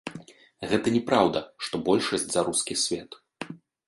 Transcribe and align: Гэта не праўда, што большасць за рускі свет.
Гэта 0.69 0.93
не 0.95 1.01
праўда, 1.09 1.39
што 1.67 1.81
большасць 1.89 2.25
за 2.37 2.41
рускі 2.47 2.79
свет. 2.85 3.19